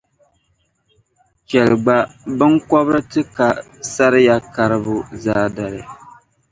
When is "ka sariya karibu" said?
3.35-4.95